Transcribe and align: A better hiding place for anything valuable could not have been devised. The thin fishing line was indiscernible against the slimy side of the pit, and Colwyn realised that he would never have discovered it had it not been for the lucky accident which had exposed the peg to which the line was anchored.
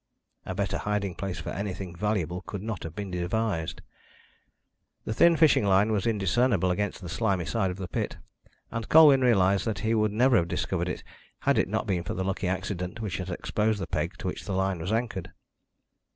A 0.47 0.55
better 0.55 0.79
hiding 0.79 1.13
place 1.13 1.37
for 1.39 1.51
anything 1.51 1.95
valuable 1.95 2.41
could 2.47 2.63
not 2.63 2.81
have 2.81 2.95
been 2.95 3.11
devised. 3.11 3.83
The 5.05 5.13
thin 5.13 5.37
fishing 5.37 5.63
line 5.63 5.91
was 5.91 6.07
indiscernible 6.07 6.71
against 6.71 7.01
the 7.01 7.07
slimy 7.07 7.45
side 7.45 7.69
of 7.69 7.77
the 7.77 7.87
pit, 7.87 8.17
and 8.71 8.89
Colwyn 8.89 9.21
realised 9.21 9.65
that 9.65 9.77
he 9.85 9.93
would 9.93 10.11
never 10.11 10.37
have 10.37 10.47
discovered 10.47 10.89
it 10.89 11.03
had 11.41 11.59
it 11.59 11.67
not 11.69 11.85
been 11.85 12.01
for 12.03 12.15
the 12.15 12.23
lucky 12.23 12.47
accident 12.47 12.99
which 12.99 13.17
had 13.17 13.29
exposed 13.29 13.79
the 13.79 13.85
peg 13.85 14.17
to 14.17 14.25
which 14.25 14.45
the 14.45 14.53
line 14.55 14.79
was 14.79 14.91
anchored. 14.91 15.33